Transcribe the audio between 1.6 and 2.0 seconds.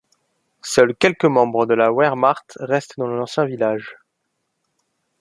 de la